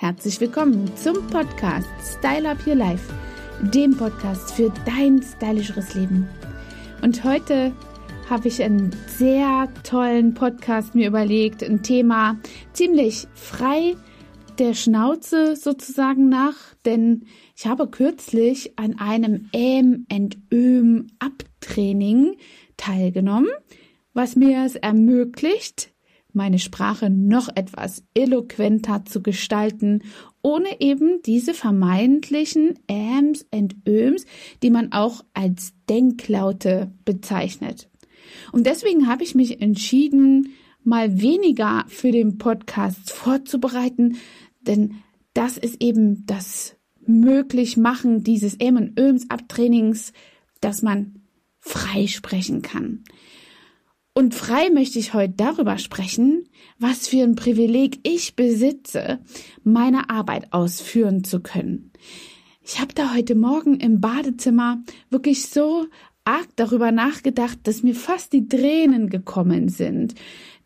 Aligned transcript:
Herzlich 0.00 0.40
willkommen 0.40 0.90
zum 0.96 1.26
Podcast 1.26 1.86
Style 2.02 2.48
Up 2.48 2.66
Your 2.66 2.74
Life, 2.74 3.12
dem 3.60 3.94
Podcast 3.94 4.50
für 4.54 4.72
dein 4.86 5.20
stylischeres 5.22 5.92
Leben. 5.92 6.26
Und 7.02 7.22
heute 7.22 7.74
habe 8.30 8.48
ich 8.48 8.62
einen 8.62 8.96
sehr 9.08 9.68
tollen 9.84 10.32
Podcast 10.32 10.94
mir 10.94 11.06
überlegt, 11.06 11.62
ein 11.62 11.82
Thema 11.82 12.38
ziemlich 12.72 13.28
frei 13.34 13.94
der 14.58 14.72
Schnauze 14.72 15.54
sozusagen 15.54 16.30
nach, 16.30 16.56
denn 16.86 17.26
ich 17.54 17.66
habe 17.66 17.86
kürzlich 17.86 18.78
an 18.78 18.98
einem 18.98 19.50
Ähm 19.52 20.06
and 20.10 20.38
Öm 20.50 21.08
Abtraining 21.18 22.38
teilgenommen, 22.78 23.50
was 24.14 24.34
mir 24.34 24.64
es 24.64 24.76
ermöglicht, 24.76 25.89
meine 26.34 26.58
Sprache 26.58 27.10
noch 27.10 27.48
etwas 27.54 28.04
eloquenter 28.14 29.04
zu 29.04 29.22
gestalten, 29.22 30.02
ohne 30.42 30.80
eben 30.80 31.22
diese 31.22 31.54
vermeintlichen 31.54 32.78
Äms 32.86 33.46
und 33.50 33.76
Öms, 33.86 34.24
die 34.62 34.70
man 34.70 34.92
auch 34.92 35.24
als 35.34 35.72
Denklaute 35.88 36.92
bezeichnet. 37.04 37.90
Und 38.52 38.66
deswegen 38.66 39.06
habe 39.06 39.24
ich 39.24 39.34
mich 39.34 39.60
entschieden, 39.60 40.54
mal 40.82 41.20
weniger 41.20 41.84
für 41.88 42.10
den 42.10 42.38
Podcast 42.38 43.10
vorzubereiten, 43.12 44.16
denn 44.60 44.94
das 45.34 45.58
ist 45.58 45.82
eben 45.82 46.26
das 46.26 46.76
Möglichmachen 47.06 48.22
dieses 48.22 48.54
Äm 48.58 48.76
und 48.76 48.98
Öms 48.98 49.28
Abtrainings, 49.30 50.12
dass 50.60 50.82
man 50.82 51.22
frei 51.58 52.06
sprechen 52.06 52.62
kann. 52.62 53.04
Und 54.12 54.34
frei 54.34 54.70
möchte 54.70 54.98
ich 54.98 55.14
heute 55.14 55.34
darüber 55.36 55.78
sprechen, 55.78 56.48
was 56.78 57.08
für 57.08 57.22
ein 57.22 57.36
Privileg 57.36 58.00
ich 58.02 58.34
besitze, 58.34 59.20
meine 59.62 60.10
Arbeit 60.10 60.52
ausführen 60.52 61.22
zu 61.22 61.40
können. 61.40 61.92
Ich 62.60 62.80
habe 62.80 62.92
da 62.94 63.14
heute 63.14 63.34
Morgen 63.34 63.78
im 63.78 64.00
Badezimmer 64.00 64.82
wirklich 65.10 65.46
so 65.46 65.86
arg 66.24 66.48
darüber 66.56 66.92
nachgedacht, 66.92 67.58
dass 67.64 67.82
mir 67.82 67.94
fast 67.94 68.32
die 68.32 68.48
Tränen 68.48 69.10
gekommen 69.10 69.68
sind. 69.68 70.14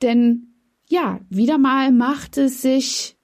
Denn 0.02 0.55
ja, 0.88 1.20
wieder 1.30 1.58
mal 1.58 1.92
macht 1.92 2.36
es 2.38 2.62
sich 2.62 3.16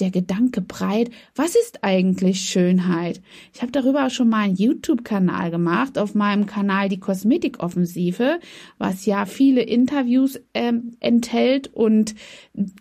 der 0.00 0.10
Gedanke 0.10 0.60
breit, 0.60 1.10
was 1.34 1.54
ist 1.54 1.82
eigentlich 1.82 2.40
Schönheit? 2.42 3.20
Ich 3.52 3.62
habe 3.62 3.72
darüber 3.72 4.06
auch 4.06 4.10
schon 4.10 4.28
mal 4.28 4.44
einen 4.44 4.56
YouTube-Kanal 4.56 5.50
gemacht, 5.50 5.98
auf 5.98 6.14
meinem 6.14 6.46
Kanal 6.46 6.88
die 6.88 7.00
Kosmetikoffensive, 7.00 8.38
was 8.78 9.06
ja 9.06 9.26
viele 9.26 9.62
Interviews 9.62 10.40
äh, 10.52 10.72
enthält 11.00 11.68
und 11.74 12.14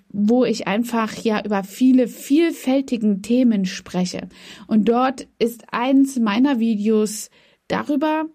wo 0.10 0.46
ich 0.46 0.68
einfach 0.68 1.14
ja 1.18 1.44
über 1.44 1.64
viele 1.64 2.08
vielfältigen 2.08 3.22
Themen 3.22 3.66
spreche. 3.66 4.30
Und 4.68 4.90
dort 4.90 5.28
ist 5.40 5.66
eins 5.72 6.20
meiner 6.20 6.60
Videos 6.60 7.30
darüber, 7.68 8.26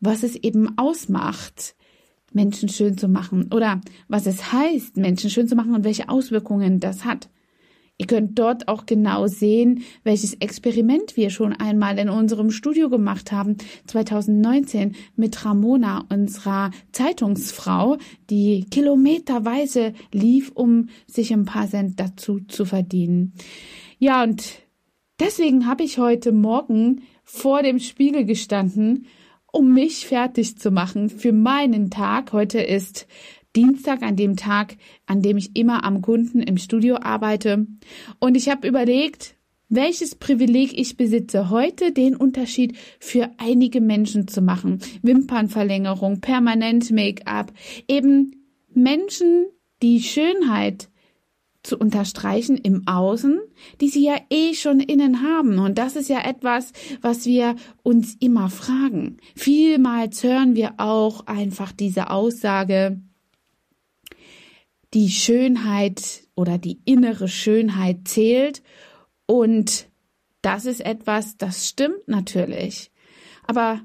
was 0.00 0.22
es 0.22 0.36
eben 0.36 0.78
ausmacht, 0.78 1.74
Menschen 2.32 2.68
schön 2.68 2.98
zu 2.98 3.08
machen 3.08 3.50
oder 3.52 3.80
was 4.06 4.26
es 4.26 4.52
heißt, 4.52 4.96
Menschen 4.96 5.30
schön 5.30 5.48
zu 5.48 5.56
machen 5.56 5.74
und 5.74 5.84
welche 5.84 6.08
Auswirkungen 6.08 6.78
das 6.78 7.04
hat. 7.04 7.30
Ihr 8.00 8.06
könnt 8.06 8.38
dort 8.38 8.68
auch 8.68 8.86
genau 8.86 9.26
sehen, 9.26 9.82
welches 10.04 10.34
Experiment 10.34 11.16
wir 11.16 11.30
schon 11.30 11.52
einmal 11.52 11.98
in 11.98 12.08
unserem 12.08 12.52
Studio 12.52 12.88
gemacht 12.88 13.32
haben, 13.32 13.56
2019 13.88 14.94
mit 15.16 15.44
Ramona, 15.44 16.04
unserer 16.08 16.70
Zeitungsfrau, 16.92 17.98
die 18.30 18.66
kilometerweise 18.70 19.94
lief, 20.12 20.52
um 20.54 20.90
sich 21.08 21.32
ein 21.32 21.44
paar 21.44 21.66
Cent 21.66 21.98
dazu 21.98 22.38
zu 22.46 22.64
verdienen. 22.64 23.32
Ja, 23.98 24.22
und 24.22 24.44
deswegen 25.18 25.66
habe 25.66 25.82
ich 25.82 25.98
heute 25.98 26.30
Morgen 26.30 27.02
vor 27.24 27.64
dem 27.64 27.80
Spiegel 27.80 28.24
gestanden, 28.24 29.06
um 29.50 29.74
mich 29.74 30.06
fertig 30.06 30.56
zu 30.56 30.70
machen 30.70 31.08
für 31.08 31.32
meinen 31.32 31.90
Tag. 31.90 32.32
Heute 32.32 32.60
ist 32.60 33.08
Dienstag, 33.58 34.02
an 34.02 34.14
dem 34.14 34.36
Tag, 34.36 34.76
an 35.06 35.20
dem 35.20 35.36
ich 35.36 35.56
immer 35.56 35.82
am 35.82 36.00
Kunden 36.00 36.40
im 36.40 36.58
Studio 36.58 36.98
arbeite. 37.00 37.66
Und 38.20 38.36
ich 38.36 38.48
habe 38.48 38.68
überlegt, 38.68 39.34
welches 39.68 40.14
Privileg 40.14 40.78
ich 40.78 40.96
besitze, 40.96 41.50
heute 41.50 41.90
den 41.90 42.14
Unterschied 42.14 42.76
für 43.00 43.30
einige 43.38 43.80
Menschen 43.80 44.28
zu 44.28 44.42
machen. 44.42 44.78
Wimpernverlängerung, 45.02 46.20
permanent 46.20 46.92
Make-up, 46.92 47.52
eben 47.88 48.46
Menschen, 48.72 49.46
die 49.82 50.02
Schönheit 50.02 50.88
zu 51.64 51.76
unterstreichen 51.76 52.56
im 52.56 52.86
Außen, 52.86 53.40
die 53.80 53.88
sie 53.88 54.04
ja 54.04 54.16
eh 54.30 54.54
schon 54.54 54.78
innen 54.78 55.22
haben. 55.22 55.58
Und 55.58 55.78
das 55.78 55.96
ist 55.96 56.08
ja 56.08 56.24
etwas, 56.24 56.72
was 57.02 57.26
wir 57.26 57.56
uns 57.82 58.16
immer 58.20 58.50
fragen. 58.50 59.16
Vielmals 59.34 60.22
hören 60.22 60.54
wir 60.54 60.74
auch 60.78 61.26
einfach 61.26 61.72
diese 61.72 62.10
Aussage, 62.10 63.02
die 64.94 65.10
Schönheit 65.10 66.22
oder 66.34 66.58
die 66.58 66.80
innere 66.84 67.28
Schönheit 67.28 68.08
zählt. 68.08 68.62
Und 69.26 69.88
das 70.42 70.66
ist 70.66 70.80
etwas, 70.80 71.36
das 71.36 71.68
stimmt 71.68 72.06
natürlich. 72.06 72.90
Aber 73.46 73.80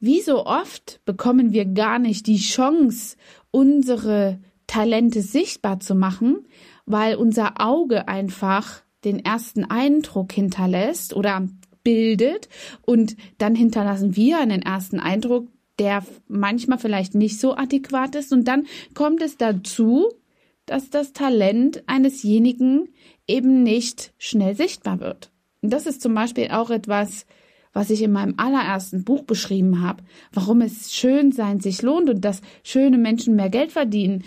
wie 0.00 0.20
so 0.20 0.44
oft 0.46 1.00
bekommen 1.04 1.52
wir 1.52 1.64
gar 1.64 1.98
nicht 1.98 2.26
die 2.26 2.38
Chance, 2.38 3.16
unsere 3.50 4.40
Talente 4.66 5.22
sichtbar 5.22 5.80
zu 5.80 5.94
machen, 5.94 6.46
weil 6.86 7.16
unser 7.16 7.60
Auge 7.60 8.08
einfach 8.08 8.82
den 9.04 9.24
ersten 9.24 9.64
Eindruck 9.64 10.32
hinterlässt 10.32 11.14
oder 11.14 11.46
bildet 11.82 12.48
und 12.82 13.16
dann 13.38 13.54
hinterlassen 13.54 14.16
wir 14.16 14.38
einen 14.38 14.62
ersten 14.62 14.98
Eindruck, 14.98 15.48
der 15.78 16.04
manchmal 16.28 16.78
vielleicht 16.78 17.14
nicht 17.14 17.38
so 17.38 17.56
adäquat 17.56 18.14
ist 18.14 18.32
und 18.32 18.48
dann 18.48 18.66
kommt 18.94 19.22
es 19.22 19.36
dazu, 19.36 20.08
dass 20.66 20.90
das 20.90 21.12
Talent 21.12 21.82
einesjenigen 21.86 22.88
eben 23.26 23.62
nicht 23.62 24.12
schnell 24.18 24.54
sichtbar 24.54 25.00
wird. 25.00 25.30
Und 25.62 25.72
das 25.72 25.86
ist 25.86 26.02
zum 26.02 26.14
Beispiel 26.14 26.48
auch 26.50 26.70
etwas, 26.70 27.26
was 27.72 27.90
ich 27.90 28.02
in 28.02 28.12
meinem 28.12 28.34
allerersten 28.36 29.04
Buch 29.04 29.22
beschrieben 29.24 29.82
habe, 29.82 30.04
warum 30.32 30.60
es 30.60 30.94
schön 30.94 31.32
sein 31.32 31.60
sich 31.60 31.82
lohnt 31.82 32.08
und 32.08 32.24
dass 32.24 32.40
schöne 32.62 32.98
Menschen 32.98 33.34
mehr 33.34 33.50
Geld 33.50 33.72
verdienen. 33.72 34.24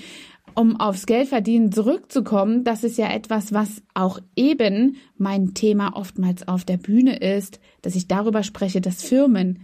Um 0.53 0.79
aufs 0.79 1.05
Geldverdienen 1.05 1.71
zurückzukommen, 1.71 2.63
das 2.63 2.83
ist 2.83 2.97
ja 2.97 3.11
etwas, 3.11 3.53
was 3.53 3.83
auch 3.93 4.19
eben 4.35 4.97
mein 5.15 5.53
Thema 5.53 5.95
oftmals 5.95 6.47
auf 6.47 6.65
der 6.65 6.77
Bühne 6.77 7.17
ist, 7.17 7.59
dass 7.83 7.95
ich 7.95 8.07
darüber 8.07 8.41
spreche, 8.41 8.81
dass 8.81 9.03
Firmen 9.03 9.59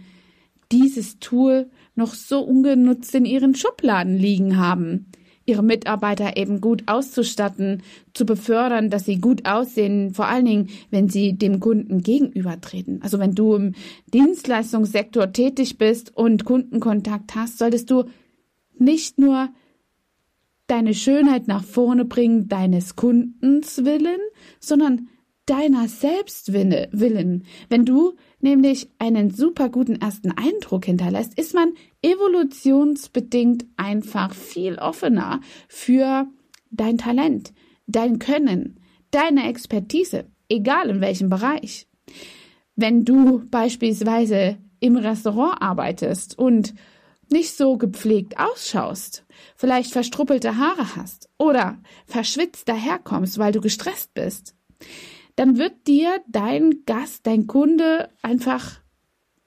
dieses 0.70 1.18
Tool 1.18 1.68
noch 1.96 2.14
so 2.14 2.40
ungenutzt 2.40 3.14
in 3.14 3.24
ihren 3.24 3.54
Schubladen 3.54 4.16
liegen 4.16 4.56
haben 4.56 5.06
ihre 5.46 5.62
Mitarbeiter 5.62 6.36
eben 6.36 6.60
gut 6.60 6.84
auszustatten, 6.86 7.82
zu 8.14 8.24
befördern, 8.24 8.90
dass 8.90 9.04
sie 9.04 9.20
gut 9.20 9.46
aussehen, 9.46 10.14
vor 10.14 10.26
allen 10.26 10.44
Dingen, 10.44 10.68
wenn 10.90 11.08
sie 11.08 11.34
dem 11.34 11.60
Kunden 11.60 12.02
gegenübertreten. 12.02 13.02
Also 13.02 13.18
wenn 13.18 13.34
du 13.34 13.54
im 13.54 13.74
Dienstleistungssektor 14.12 15.32
tätig 15.32 15.78
bist 15.78 16.16
und 16.16 16.44
Kundenkontakt 16.44 17.34
hast, 17.34 17.58
solltest 17.58 17.90
du 17.90 18.04
nicht 18.78 19.18
nur 19.18 19.48
deine 20.66 20.94
Schönheit 20.94 21.46
nach 21.46 21.64
vorne 21.64 22.04
bringen, 22.04 22.48
deines 22.48 22.96
Kundens 22.96 23.84
willen, 23.84 24.20
sondern 24.60 25.08
deiner 25.46 25.88
Selbstwillen. 25.88 27.44
Wenn 27.68 27.84
du 27.84 28.14
nämlich 28.40 28.88
einen 28.98 29.30
super 29.30 29.68
guten 29.68 29.96
ersten 29.96 30.32
Eindruck 30.32 30.86
hinterlässt, 30.86 31.38
ist 31.38 31.54
man 31.54 31.74
evolutionsbedingt 32.02 33.66
einfach 33.76 34.34
viel 34.34 34.76
offener 34.76 35.40
für 35.68 36.26
dein 36.70 36.98
Talent, 36.98 37.52
dein 37.86 38.18
Können, 38.18 38.80
deine 39.10 39.48
Expertise, 39.48 40.26
egal 40.48 40.88
in 40.88 41.00
welchem 41.00 41.28
Bereich. 41.28 41.86
Wenn 42.76 43.04
du 43.04 43.44
beispielsweise 43.50 44.58
im 44.80 44.96
Restaurant 44.96 45.60
arbeitest 45.60 46.38
und 46.38 46.74
nicht 47.30 47.56
so 47.56 47.78
gepflegt 47.78 48.38
ausschaust, 48.38 49.24
vielleicht 49.56 49.92
verstruppelte 49.92 50.58
Haare 50.58 50.96
hast 50.96 51.30
oder 51.38 51.78
verschwitzt 52.06 52.68
daherkommst, 52.68 53.38
weil 53.38 53.52
du 53.52 53.60
gestresst 53.60 54.12
bist, 54.14 54.54
dann 55.36 55.58
wird 55.58 55.86
dir 55.86 56.20
dein 56.28 56.84
Gast, 56.86 57.26
dein 57.26 57.46
Kunde 57.46 58.08
einfach 58.22 58.80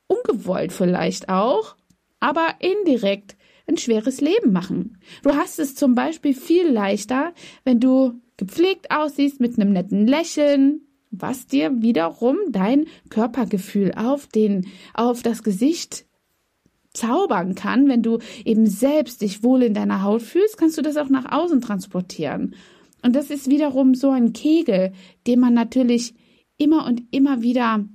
ungewollt 0.07 0.73
vielleicht 0.73 1.29
auch, 1.29 1.75
aber 2.19 2.55
indirekt 2.59 3.37
ein 3.67 3.77
schweres 3.77 4.21
Leben 4.21 4.51
machen. 4.51 4.97
Du 5.23 5.35
hast 5.35 5.59
es 5.59 5.75
zum 5.75 5.95
Beispiel 5.95 6.33
viel 6.33 6.67
leichter, 6.69 7.33
wenn 7.63 7.79
du 7.79 8.21
gepflegt 8.37 8.91
aussiehst 8.91 9.39
mit 9.39 9.59
einem 9.59 9.73
netten 9.73 10.07
Lächeln, 10.07 10.81
was 11.11 11.47
dir 11.47 11.81
wiederum 11.81 12.37
dein 12.49 12.85
Körpergefühl 13.09 13.93
auf 13.93 14.27
den, 14.27 14.67
auf 14.93 15.21
das 15.21 15.43
Gesicht 15.43 16.05
zaubern 16.93 17.55
kann. 17.55 17.87
Wenn 17.87 18.03
du 18.03 18.19
eben 18.45 18.67
selbst 18.67 19.21
dich 19.21 19.43
wohl 19.43 19.63
in 19.63 19.73
deiner 19.73 20.03
Haut 20.03 20.21
fühlst, 20.21 20.57
kannst 20.57 20.77
du 20.77 20.81
das 20.81 20.97
auch 20.97 21.09
nach 21.09 21.31
außen 21.31 21.61
transportieren. 21.61 22.55
Und 23.01 23.15
das 23.15 23.29
ist 23.29 23.49
wiederum 23.49 23.95
so 23.95 24.09
ein 24.09 24.33
Kegel, 24.33 24.91
den 25.27 25.39
man 25.39 25.53
natürlich 25.53 26.15
immer 26.57 26.85
und 26.85 27.03
immer 27.11 27.41
wieder 27.41 27.85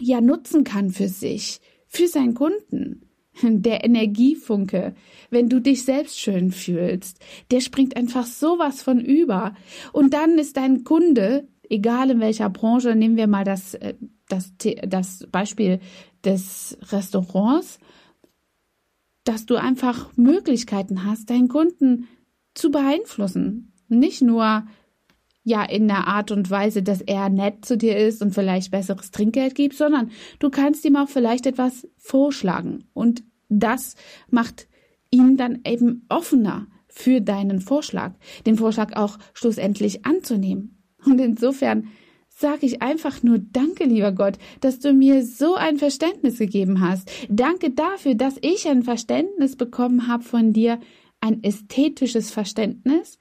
ja 0.00 0.20
nutzen 0.20 0.64
kann 0.64 0.90
für 0.90 1.08
sich, 1.08 1.60
für 1.86 2.08
seinen 2.08 2.34
Kunden. 2.34 3.02
Der 3.42 3.84
Energiefunke, 3.84 4.94
wenn 5.30 5.48
du 5.48 5.60
dich 5.60 5.84
selbst 5.84 6.18
schön 6.18 6.50
fühlst, 6.52 7.18
der 7.50 7.60
springt 7.60 7.96
einfach 7.96 8.26
sowas 8.26 8.82
von 8.82 9.00
über. 9.00 9.54
Und 9.92 10.14
dann 10.14 10.38
ist 10.38 10.56
dein 10.56 10.84
Kunde, 10.84 11.46
egal 11.68 12.10
in 12.10 12.20
welcher 12.20 12.48
Branche, 12.50 12.94
nehmen 12.94 13.16
wir 13.16 13.26
mal 13.26 13.44
das, 13.44 13.74
äh, 13.74 13.94
das, 14.28 14.52
das 14.86 15.26
Beispiel 15.30 15.80
des 16.24 16.78
Restaurants, 16.90 17.78
dass 19.24 19.46
du 19.46 19.56
einfach 19.56 20.16
Möglichkeiten 20.16 21.04
hast, 21.04 21.30
deinen 21.30 21.48
Kunden 21.48 22.08
zu 22.54 22.70
beeinflussen. 22.70 23.72
Nicht 23.88 24.22
nur 24.22 24.66
ja 25.44 25.62
in 25.62 25.86
der 25.86 26.08
Art 26.08 26.32
und 26.32 26.50
Weise, 26.50 26.82
dass 26.82 27.00
er 27.00 27.28
nett 27.28 27.64
zu 27.64 27.76
dir 27.76 27.96
ist 27.96 28.20
und 28.20 28.34
vielleicht 28.34 28.72
besseres 28.72 29.12
Trinkgeld 29.12 29.54
gibt, 29.54 29.76
sondern 29.76 30.10
du 30.40 30.50
kannst 30.50 30.84
ihm 30.84 30.96
auch 30.96 31.08
vielleicht 31.08 31.46
etwas 31.46 31.86
vorschlagen 31.96 32.88
und 32.94 33.22
das 33.48 33.94
macht 34.28 34.66
ihn 35.10 35.36
dann 35.36 35.60
eben 35.64 36.04
offener 36.08 36.66
für 36.88 37.20
deinen 37.20 37.60
Vorschlag, 37.60 38.14
den 38.46 38.56
Vorschlag 38.56 38.96
auch 38.96 39.18
schlussendlich 39.34 40.04
anzunehmen. 40.04 40.82
Und 41.04 41.20
insofern 41.20 41.88
sage 42.28 42.66
ich 42.66 42.82
einfach 42.82 43.22
nur 43.22 43.38
Danke, 43.38 43.84
lieber 43.84 44.12
Gott, 44.12 44.38
dass 44.60 44.78
du 44.80 44.92
mir 44.92 45.24
so 45.24 45.54
ein 45.54 45.78
Verständnis 45.78 46.38
gegeben 46.38 46.80
hast. 46.80 47.10
Danke 47.28 47.70
dafür, 47.70 48.14
dass 48.14 48.36
ich 48.40 48.66
ein 48.68 48.82
Verständnis 48.82 49.56
bekommen 49.56 50.08
habe 50.08 50.24
von 50.24 50.52
dir, 50.52 50.80
ein 51.20 51.42
ästhetisches 51.42 52.30
Verständnis, 52.30 53.18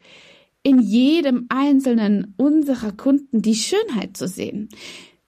in 0.66 0.80
jedem 0.80 1.46
einzelnen 1.50 2.34
unserer 2.38 2.92
Kunden 2.92 3.44
die 3.44 3.54
Schönheit 3.54 4.18
zu 4.18 4.28
sehen. 4.28 4.70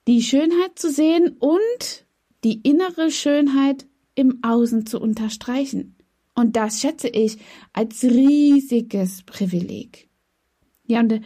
Die 0.08 0.20
Schönheit 0.20 0.76
zu 0.76 0.90
sehen 0.90 1.36
und 1.38 2.06
die 2.42 2.60
innere 2.62 3.12
Schönheit 3.12 3.86
im 4.16 4.40
Außen 4.42 4.84
zu 4.84 5.00
unterstreichen. 5.00 5.94
Und 6.34 6.56
das 6.56 6.80
schätze 6.80 7.06
ich 7.06 7.38
als 7.72 8.02
riesiges 8.02 9.22
Privileg. 9.22 10.08
Ja, 10.88 11.00
und 11.00 11.20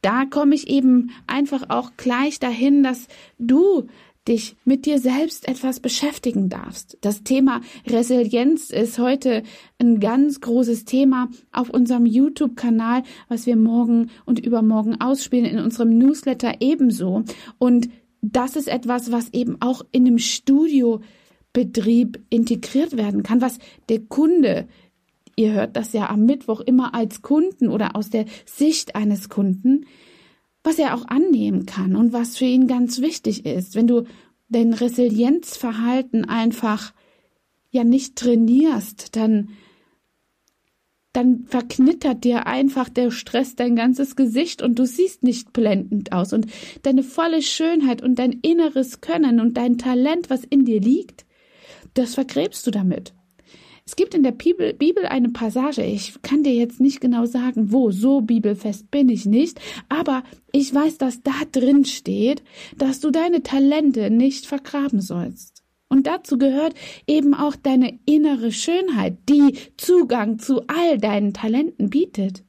da 0.00 0.24
komme 0.24 0.54
ich 0.54 0.68
eben 0.68 1.10
einfach 1.26 1.68
auch 1.68 1.92
gleich 1.98 2.38
dahin, 2.38 2.82
dass 2.82 3.08
du 3.38 3.88
dich 4.30 4.56
mit 4.64 4.86
dir 4.86 4.98
selbst 4.98 5.46
etwas 5.48 5.80
beschäftigen 5.80 6.48
darfst. 6.48 6.96
Das 7.02 7.24
Thema 7.24 7.60
Resilienz 7.86 8.70
ist 8.70 8.98
heute 8.98 9.42
ein 9.78 10.00
ganz 10.00 10.40
großes 10.40 10.86
Thema 10.86 11.28
auf 11.52 11.68
unserem 11.68 12.06
YouTube-Kanal, 12.06 13.02
was 13.28 13.44
wir 13.46 13.56
morgen 13.56 14.10
und 14.24 14.38
übermorgen 14.38 14.98
ausspielen, 15.00 15.44
in 15.44 15.58
unserem 15.58 15.98
Newsletter 15.98 16.54
ebenso. 16.60 17.24
Und 17.58 17.90
das 18.22 18.56
ist 18.56 18.68
etwas, 18.68 19.12
was 19.12 19.32
eben 19.32 19.56
auch 19.60 19.82
in 19.90 20.06
einem 20.06 20.18
Studiobetrieb 20.18 22.22
integriert 22.30 22.96
werden 22.96 23.22
kann, 23.22 23.42
was 23.42 23.58
der 23.88 24.00
Kunde 24.00 24.66
Ihr 25.36 25.52
hört 25.54 25.74
das 25.74 25.94
ja 25.94 26.10
am 26.10 26.26
Mittwoch 26.26 26.60
immer 26.60 26.94
als 26.94 27.22
Kunden 27.22 27.68
oder 27.68 27.96
aus 27.96 28.10
der 28.10 28.26
Sicht 28.44 28.94
eines 28.94 29.30
Kunden 29.30 29.86
was 30.62 30.78
er 30.78 30.94
auch 30.94 31.06
annehmen 31.06 31.66
kann 31.66 31.96
und 31.96 32.12
was 32.12 32.36
für 32.36 32.44
ihn 32.44 32.66
ganz 32.66 33.00
wichtig 33.00 33.46
ist. 33.46 33.74
Wenn 33.74 33.86
du 33.86 34.04
dein 34.48 34.74
Resilienzverhalten 34.74 36.24
einfach 36.26 36.92
ja 37.70 37.84
nicht 37.84 38.16
trainierst, 38.16 39.16
dann 39.16 39.50
dann 41.12 41.44
verknittert 41.46 42.22
dir 42.22 42.46
einfach 42.46 42.88
der 42.88 43.10
Stress 43.10 43.56
dein 43.56 43.74
ganzes 43.74 44.14
Gesicht 44.14 44.62
und 44.62 44.78
du 44.78 44.86
siehst 44.86 45.24
nicht 45.24 45.52
blendend 45.52 46.12
aus 46.12 46.32
und 46.32 46.46
deine 46.82 47.02
volle 47.02 47.42
Schönheit 47.42 48.00
und 48.00 48.18
dein 48.18 48.32
inneres 48.32 49.00
Können 49.00 49.40
und 49.40 49.56
dein 49.56 49.76
Talent, 49.76 50.30
was 50.30 50.44
in 50.44 50.64
dir 50.64 50.80
liegt, 50.80 51.26
das 51.94 52.14
vergräbst 52.14 52.64
du 52.66 52.70
damit. 52.70 53.12
Es 53.90 53.96
gibt 53.96 54.14
in 54.14 54.22
der 54.22 54.30
Bibel, 54.30 54.72
Bibel 54.72 55.04
eine 55.04 55.30
Passage, 55.30 55.82
ich 55.82 56.22
kann 56.22 56.44
dir 56.44 56.54
jetzt 56.54 56.78
nicht 56.78 57.00
genau 57.00 57.26
sagen, 57.26 57.72
wo, 57.72 57.90
so 57.90 58.20
bibelfest 58.20 58.88
bin 58.92 59.08
ich 59.08 59.26
nicht, 59.26 59.60
aber 59.88 60.22
ich 60.52 60.72
weiß, 60.72 60.98
dass 60.98 61.24
da 61.24 61.32
drin 61.50 61.84
steht, 61.84 62.44
dass 62.76 63.00
du 63.00 63.10
deine 63.10 63.42
Talente 63.42 64.08
nicht 64.12 64.46
vergraben 64.46 65.00
sollst. 65.00 65.64
Und 65.88 66.06
dazu 66.06 66.38
gehört 66.38 66.74
eben 67.08 67.34
auch 67.34 67.56
deine 67.56 67.98
innere 68.06 68.52
Schönheit, 68.52 69.18
die 69.28 69.54
Zugang 69.76 70.38
zu 70.38 70.60
all 70.68 70.98
deinen 70.98 71.34
Talenten 71.34 71.90
bietet. 71.90 72.44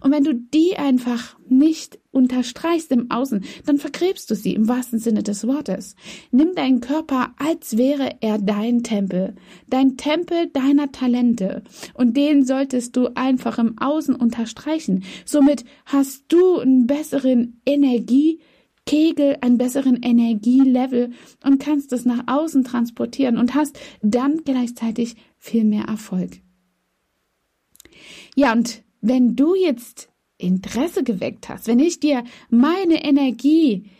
Und 0.00 0.12
wenn 0.12 0.24
du 0.24 0.34
die 0.34 0.76
einfach 0.76 1.36
nicht 1.48 1.98
unterstreichst 2.10 2.92
im 2.92 3.10
Außen, 3.10 3.44
dann 3.66 3.78
vergräbst 3.78 4.30
du 4.30 4.34
sie 4.34 4.54
im 4.54 4.68
wahrsten 4.68 4.98
Sinne 4.98 5.22
des 5.22 5.46
Wortes. 5.46 5.96
Nimm 6.30 6.54
deinen 6.54 6.80
Körper, 6.80 7.34
als 7.38 7.76
wäre 7.76 8.16
er 8.20 8.38
dein 8.38 8.82
Tempel, 8.82 9.34
dein 9.68 9.96
Tempel 9.96 10.48
deiner 10.52 10.92
Talente. 10.92 11.62
Und 11.94 12.16
den 12.16 12.44
solltest 12.44 12.96
du 12.96 13.08
einfach 13.14 13.58
im 13.58 13.78
Außen 13.78 14.14
unterstreichen. 14.14 15.04
Somit 15.24 15.64
hast 15.86 16.24
du 16.28 16.58
einen 16.58 16.86
besseren 16.86 17.60
Energiekegel, 17.66 19.38
einen 19.40 19.58
besseren 19.58 20.02
Energielevel 20.02 21.10
und 21.44 21.58
kannst 21.58 21.92
es 21.92 22.04
nach 22.04 22.24
außen 22.26 22.64
transportieren 22.64 23.38
und 23.38 23.54
hast 23.54 23.78
dann 24.02 24.42
gleichzeitig 24.44 25.16
viel 25.38 25.64
mehr 25.64 25.84
Erfolg. 25.84 26.40
Ja, 28.36 28.52
und 28.52 28.82
wenn 29.04 29.36
du 29.36 29.54
jetzt 29.54 30.08
Interesse 30.38 31.04
geweckt 31.04 31.50
hast, 31.50 31.68
wenn 31.68 31.78
ich 31.78 32.00
dir 32.00 32.24
meine 32.48 33.04
Energie 33.04 33.90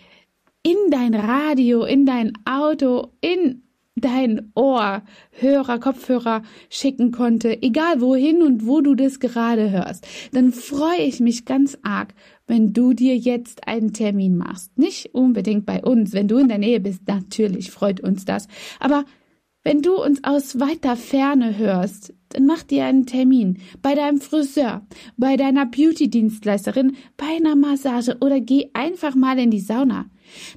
in 0.63 0.77
dein 0.91 1.15
Radio, 1.15 1.85
in 1.85 2.07
dein 2.07 2.33
Auto, 2.47 3.13
in 3.21 3.63
dein 3.97 4.51
Ohr, 4.55 5.03
Hörer, 5.31 5.79
Kopfhörer 5.79 6.43
schicken 6.71 7.13
konnte, 7.13 7.63
egal 7.63 8.01
wohin 8.01 8.43
und 8.43 8.67
wo 8.67 8.81
du 8.81 8.95
das 8.95 9.21
gerade 9.21 9.71
hörst, 9.71 10.07
dann 10.33 10.53
freue 10.53 11.03
ich 11.03 11.21
mich 11.21 11.45
ganz 11.45 11.77
arg, 11.83 12.15
wenn 12.47 12.73
du 12.73 12.95
dir 12.95 13.15
jetzt 13.15 13.69
einen 13.69 13.93
Termin 13.93 14.39
machst. 14.39 14.77
Nicht 14.79 15.15
unbedingt 15.15 15.67
bei 15.67 15.83
uns, 15.83 16.15
wenn 16.15 16.29
du 16.29 16.39
in 16.39 16.49
der 16.49 16.59
Nähe 16.59 16.81
bist, 16.81 17.03
natürlich 17.07 17.71
freut 17.71 18.01
uns 18.01 18.25
das, 18.25 18.49
aber 18.81 19.05
wenn 19.65 19.81
du 19.81 19.97
uns 19.97 20.23
aus 20.23 20.61
weiter 20.61 20.97
Ferne 20.97 21.57
hörst, 21.57 22.13
dann 22.29 22.47
mach 22.47 22.63
dir 22.63 22.85
einen 22.85 23.07
Termin 23.07 23.59
bei 23.81 23.95
deinem 23.95 24.21
Friseur, 24.21 24.87
bei 25.17 25.37
deiner 25.37 25.67
Beauty-Dienstleisterin, 25.67 26.97
bei 27.17 27.37
einer 27.37 27.57
Massage 27.57 28.19
oder 28.21 28.41
geh 28.41 28.71
einfach 28.75 29.15
mal 29.15 29.39
in 29.39 29.51
die 29.51 29.61
Sauna. 29.61 30.07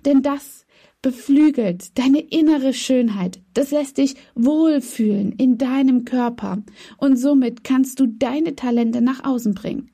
Denn 0.06 0.22
das 0.22 0.66
beflügelt 1.02 1.98
deine 1.98 2.20
innere 2.20 2.74
Schönheit. 2.74 3.42
Das 3.54 3.72
lässt 3.72 3.98
dich 3.98 4.16
wohlfühlen 4.36 5.32
in 5.32 5.58
deinem 5.58 6.04
Körper 6.04 6.64
und 6.98 7.18
somit 7.18 7.64
kannst 7.64 8.00
du 8.00 8.08
deine 8.08 8.56
Talente 8.56 9.02
nach 9.02 9.24
außen 9.24 9.54
bringen. 9.54 9.92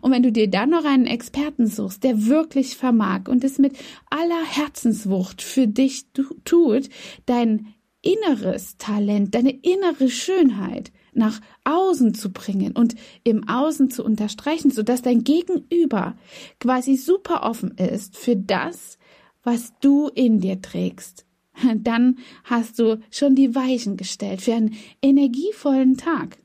Und 0.00 0.10
wenn 0.10 0.22
du 0.22 0.32
dir 0.32 0.48
dann 0.48 0.70
noch 0.70 0.84
einen 0.84 1.06
Experten 1.06 1.66
suchst, 1.66 2.02
der 2.02 2.26
wirklich 2.26 2.76
vermag 2.76 3.28
und 3.28 3.44
es 3.44 3.58
mit 3.58 3.76
aller 4.10 4.44
Herzenswucht 4.44 5.42
für 5.42 5.66
dich 5.66 6.06
tut, 6.44 6.88
dein 7.26 7.74
inneres 8.06 8.76
Talent, 8.78 9.34
deine 9.34 9.50
innere 9.50 10.08
Schönheit 10.08 10.92
nach 11.12 11.40
außen 11.64 12.14
zu 12.14 12.30
bringen 12.32 12.72
und 12.72 12.94
im 13.24 13.48
Außen 13.48 13.90
zu 13.90 14.04
unterstreichen, 14.04 14.70
sodass 14.70 15.02
dein 15.02 15.24
Gegenüber 15.24 16.16
quasi 16.60 16.96
super 16.96 17.42
offen 17.42 17.72
ist 17.72 18.16
für 18.16 18.36
das, 18.36 18.98
was 19.42 19.72
du 19.80 20.08
in 20.08 20.40
dir 20.40 20.60
trägst. 20.60 21.26
Dann 21.76 22.18
hast 22.44 22.78
du 22.78 23.00
schon 23.10 23.34
die 23.34 23.54
Weichen 23.54 23.96
gestellt 23.96 24.42
für 24.42 24.54
einen 24.54 24.76
energievollen 25.02 25.96
Tag. 25.96 26.38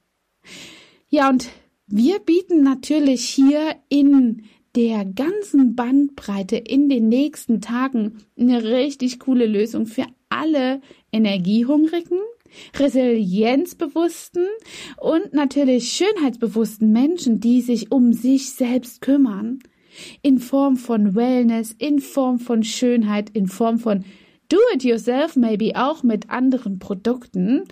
Ja, 1.10 1.30
und 1.30 1.50
wir 1.88 2.20
bieten 2.20 2.64
natürlich 2.64 3.26
hier 3.26 3.76
in 3.90 4.44
der 4.76 5.04
ganzen 5.04 5.76
Bandbreite 5.76 6.56
in 6.56 6.88
den 6.88 7.10
nächsten 7.10 7.60
Tagen 7.60 8.20
eine 8.40 8.64
richtig 8.64 9.20
coole 9.20 9.46
Lösung 9.46 9.86
für 9.86 10.06
alle 10.30 10.82
energiehungrigen, 11.12 12.20
resilienzbewussten 12.78 14.46
und 14.98 15.34
natürlich 15.34 15.90
schönheitsbewussten 15.92 16.92
Menschen, 16.92 17.40
die 17.40 17.62
sich 17.62 17.92
um 17.92 18.14
sich 18.14 18.52
selbst 18.52 19.02
kümmern, 19.02 19.60
in 20.22 20.40
Form 20.40 20.78
von 20.78 21.16
Wellness, 21.16 21.76
in 21.78 22.00
Form 22.00 22.40
von 22.40 22.64
Schönheit, 22.64 23.30
in 23.32 23.48
Form 23.48 23.78
von 23.78 24.06
Do-it-yourself, 24.50 25.36
maybe 25.36 25.74
auch 25.76 26.04
mit 26.04 26.30
anderen 26.30 26.80
Produkten 26.80 27.64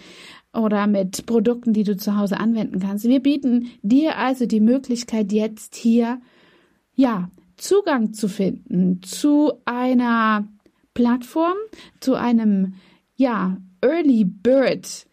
oder 0.53 0.87
mit 0.87 1.25
Produkten, 1.25 1.73
die 1.73 1.83
du 1.83 1.97
zu 1.97 2.17
Hause 2.17 2.39
anwenden 2.39 2.79
kannst. 2.79 3.05
Wir 3.05 3.19
bieten 3.19 3.69
dir 3.81 4.17
also 4.17 4.45
die 4.45 4.61
Möglichkeit, 4.61 5.31
jetzt 5.31 5.75
hier, 5.75 6.21
ja, 6.95 7.29
Zugang 7.57 8.13
zu 8.13 8.29
finden 8.29 9.01
zu 9.03 9.51
einer 9.65 10.47
Plattform, 10.93 11.57
zu 11.99 12.15
einem 12.15 12.75
ja, 13.19 13.57
Early 13.81 14.23
Bird 14.23 15.05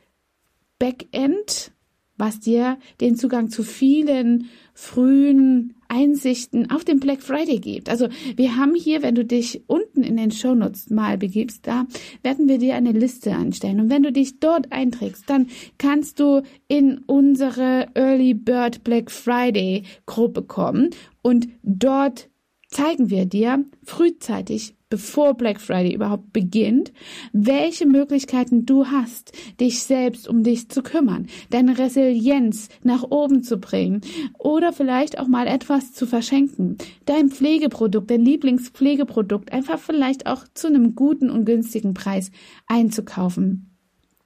Backend, 0.79 1.73
was 2.17 2.39
dir 2.39 2.79
den 3.01 3.17
Zugang 3.17 3.51
zu 3.51 3.65
vielen 3.65 4.49
frühen 4.75 5.75
Einsichten 5.89 6.71
auf 6.71 6.85
den 6.85 7.01
Black 7.01 7.21
Friday 7.21 7.59
gibt. 7.59 7.89
Also 7.89 8.09
wir 8.37 8.57
haben 8.57 8.77
hier, 8.77 9.03
wenn 9.03 9.17
du 9.17 9.25
dich 9.25 9.63
unten 9.67 10.05
in 10.05 10.17
den 10.17 10.31
Shownotes 10.31 10.89
mal 10.89 11.19
begibst, 11.19 11.67
da 11.67 11.87
werden 12.23 12.49
wir 12.49 12.59
dir 12.59 12.77
eine 12.77 12.93
Liste 12.93 13.35
anstellen. 13.35 13.81
Und 13.81 13.91
wenn 13.91 14.05
du 14.05 14.13
dich 14.13 14.39
dort 14.39 14.71
einträgst, 14.71 15.29
dann 15.29 15.49
kannst 15.77 16.21
du 16.21 16.43
in 16.69 16.99
unsere 17.07 17.89
Early 17.95 18.35
Bird 18.35 18.85
Black 18.85 19.11
Friday 19.11 19.83
Gruppe 20.07 20.43
kommen 20.43 20.91
und 21.23 21.49
dort 21.65 22.29
zeigen 22.69 23.11
wir 23.11 23.27
dir 23.27 23.65
frühzeitig, 23.83 24.76
bevor 24.89 25.35
Black 25.35 25.61
Friday 25.61 25.95
überhaupt 25.95 26.33
beginnt, 26.33 26.93
welche 27.33 27.87
Möglichkeiten 27.87 28.67
du 28.67 28.87
hast, 28.87 29.33
dich 29.61 29.83
selbst 29.83 30.29
um 30.29 30.43
dich 30.43 30.69
zu 30.69 30.83
kümmern, 30.83 31.27
deine 31.51 31.79
Resilienz 31.79 32.69
nach 32.83 33.03
oben 33.03 33.43
zu 33.43 33.59
bringen 33.59 34.01
oder 34.39 34.73
vielleicht 34.73 35.19
auch 35.19 35.29
mal 35.29 35.47
etwas 35.47 35.93
zu 35.93 36.07
verschenken, 36.07 36.79
dein 37.05 37.31
Pflegeprodukt, 37.31 38.11
dein 38.11 38.23
Lieblingspflegeprodukt 38.23 39.53
einfach 39.53 39.79
vielleicht 39.79 40.27
auch 40.27 40.45
zu 40.55 40.69
einem 40.69 40.95
guten 40.95 41.31
und 41.31 41.45
günstigen 41.45 41.95
Preis 41.95 42.31
einzukaufen. 42.67 43.76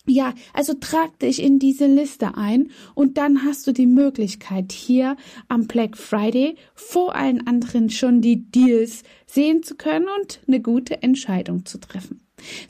Ja, 0.06 0.34
also 0.54 0.74
trag 0.74 1.18
dich 1.18 1.42
in 1.42 1.58
diese 1.58 1.86
Liste 1.86 2.36
ein 2.36 2.70
und 2.94 3.18
dann 3.18 3.44
hast 3.44 3.66
du 3.66 3.72
die 3.72 3.86
Möglichkeit, 3.86 4.72
hier 4.72 5.16
am 5.48 5.66
Black 5.66 5.96
Friday 5.96 6.56
vor 6.74 7.14
allen 7.14 7.46
anderen 7.46 7.90
schon 7.90 8.22
die 8.22 8.50
Deals 8.50 9.02
sehen 9.26 9.62
zu 9.62 9.76
können 9.76 10.06
und 10.20 10.40
eine 10.48 10.60
gute 10.60 11.02
Entscheidung 11.02 11.66
zu 11.66 11.78
treffen. 11.78 12.22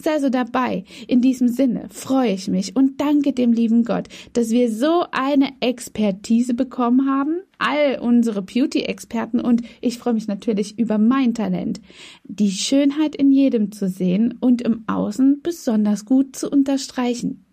Sei 0.03 0.13
also 0.13 0.29
dabei. 0.29 0.85
In 1.07 1.21
diesem 1.21 1.49
Sinne 1.49 1.89
freue 1.91 2.33
ich 2.33 2.49
mich 2.49 2.75
und 2.75 3.01
danke 3.01 3.33
dem 3.33 3.53
lieben 3.53 3.85
Gott, 3.85 4.09
dass 4.33 4.51
wir 4.51 4.71
so 4.71 5.05
eine 5.13 5.53
Expertise 5.61 6.55
bekommen 6.55 7.09
haben, 7.09 7.43
all 7.61 7.99
unsere 8.01 8.43
Beauty-Experten 8.43 9.41
und 9.41 9.63
ich 9.81 9.99
freue 9.99 10.15
mich 10.15 10.27
natürlich 10.27 10.79
über 10.79 10.99
mein 10.99 11.35
Talent, 11.35 11.81
die 12.25 12.51
Schönheit 12.51 13.15
in 13.15 13.31
jedem 13.31 13.71
zu 13.71 13.89
sehen 13.89 14.35
und 14.41 14.63
im 14.63 14.85
Außen 14.89 15.43
besonders 15.43 16.05
gut 16.05 16.37
zu 16.37 16.51
unterstreichen. 16.51 17.45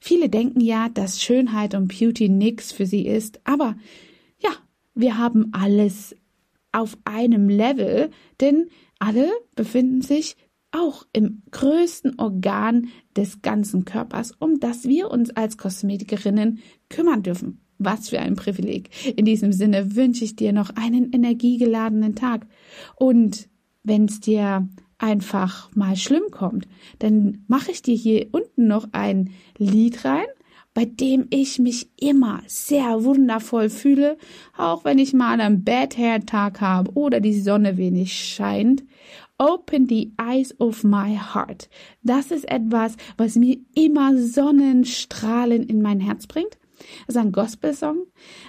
Viele 0.00 0.28
denken 0.28 0.60
ja, 0.60 0.88
dass 0.88 1.22
Schönheit 1.22 1.74
und 1.74 1.88
Beauty 1.88 2.28
nix 2.28 2.72
für 2.72 2.86
sie 2.86 3.06
ist, 3.06 3.40
aber 3.44 3.76
ja, 4.38 4.50
wir 4.94 5.16
haben 5.16 5.50
alles 5.52 6.14
auf 6.72 6.98
einem 7.04 7.48
Level, 7.48 8.10
denn 8.40 8.68
alle 8.98 9.30
befinden 9.54 10.02
sich 10.02 10.36
auch 10.72 11.06
im 11.12 11.42
größten 11.52 12.18
Organ 12.18 12.88
des 13.16 13.42
ganzen 13.42 13.84
Körpers, 13.84 14.32
um 14.32 14.58
das 14.58 14.84
wir 14.84 15.10
uns 15.10 15.30
als 15.30 15.56
Kosmetikerinnen 15.56 16.58
kümmern 16.88 17.22
dürfen. 17.22 17.63
Was 17.84 18.08
für 18.08 18.20
ein 18.20 18.36
Privileg. 18.36 18.90
In 19.16 19.24
diesem 19.24 19.52
Sinne 19.52 19.94
wünsche 19.94 20.24
ich 20.24 20.36
dir 20.36 20.52
noch 20.52 20.70
einen 20.76 21.12
energiegeladenen 21.12 22.14
Tag. 22.14 22.46
Und 22.96 23.48
wenn 23.82 24.06
es 24.06 24.20
dir 24.20 24.68
einfach 24.98 25.70
mal 25.74 25.96
schlimm 25.96 26.30
kommt, 26.30 26.66
dann 26.98 27.44
mache 27.46 27.70
ich 27.70 27.82
dir 27.82 27.94
hier 27.94 28.28
unten 28.32 28.66
noch 28.66 28.88
ein 28.92 29.30
Lied 29.58 30.04
rein, 30.04 30.26
bei 30.72 30.84
dem 30.84 31.26
ich 31.30 31.58
mich 31.58 31.88
immer 32.00 32.42
sehr 32.46 33.04
wundervoll 33.04 33.70
fühle, 33.70 34.16
auch 34.56 34.84
wenn 34.84 34.98
ich 34.98 35.12
mal 35.12 35.40
einen 35.40 35.62
Bad 35.62 35.96
Hair 35.96 36.26
Tag 36.26 36.60
habe 36.60 36.92
oder 36.94 37.20
die 37.20 37.40
Sonne 37.40 37.76
wenig 37.76 38.12
scheint. 38.12 38.82
Open 39.38 39.88
the 39.88 40.12
eyes 40.16 40.58
of 40.60 40.84
my 40.84 41.16
heart. 41.16 41.68
Das 42.02 42.30
ist 42.30 42.48
etwas, 42.48 42.96
was 43.16 43.36
mir 43.36 43.58
immer 43.74 44.16
Sonnenstrahlen 44.16 45.62
in 45.64 45.82
mein 45.82 46.00
Herz 46.00 46.26
bringt. 46.26 46.58
Das 47.06 47.16
ist 47.16 47.20
ein 47.20 47.32
Gospelsong, 47.32 48.06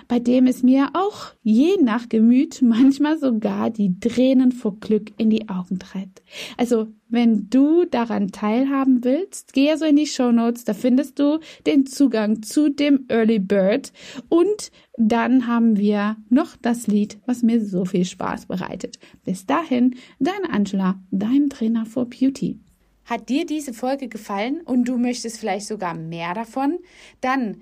bei 0.07 0.19
dem 0.19 0.47
es 0.47 0.63
mir 0.63 0.89
auch 0.93 1.33
je 1.43 1.77
nach 1.81 2.09
Gemüt 2.09 2.61
manchmal 2.63 3.17
sogar 3.17 3.69
die 3.69 3.99
Tränen 3.99 4.51
vor 4.51 4.79
Glück 4.79 5.11
in 5.17 5.29
die 5.29 5.49
Augen 5.49 5.79
treibt. 5.79 6.23
Also, 6.57 6.87
wenn 7.07 7.49
du 7.49 7.85
daran 7.85 8.31
teilhaben 8.31 9.03
willst, 9.03 9.53
geh 9.53 9.69
also 9.69 9.85
in 9.85 9.95
die 9.95 10.07
Show 10.07 10.31
Notes, 10.31 10.63
da 10.63 10.73
findest 10.73 11.19
du 11.19 11.39
den 11.65 11.85
Zugang 11.85 12.41
zu 12.41 12.69
dem 12.69 13.05
Early 13.09 13.39
Bird 13.39 13.93
und 14.27 14.71
dann 14.97 15.47
haben 15.47 15.77
wir 15.77 16.17
noch 16.29 16.55
das 16.61 16.87
Lied, 16.87 17.19
was 17.25 17.43
mir 17.43 17.63
so 17.63 17.85
viel 17.85 18.05
Spaß 18.05 18.47
bereitet. 18.47 18.97
Bis 19.23 19.45
dahin, 19.45 19.95
deine 20.19 20.51
Angela, 20.51 20.99
dein 21.11 21.49
Trainer 21.49 21.85
for 21.85 22.05
Beauty. 22.05 22.59
Hat 23.05 23.29
dir 23.29 23.45
diese 23.45 23.73
Folge 23.73 24.07
gefallen 24.07 24.61
und 24.61 24.87
du 24.87 24.97
möchtest 24.97 25.39
vielleicht 25.39 25.67
sogar 25.67 25.93
mehr 25.93 26.33
davon? 26.33 26.79
Dann 27.21 27.61